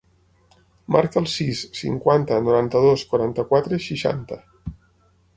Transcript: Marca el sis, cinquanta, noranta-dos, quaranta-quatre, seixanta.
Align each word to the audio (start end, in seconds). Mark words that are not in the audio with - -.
Marca 0.93 1.19
el 1.21 1.25
sis, 1.33 1.59
cinquanta, 1.79 2.39
noranta-dos, 2.47 3.03
quaranta-quatre, 3.11 3.79
seixanta. 3.89 4.39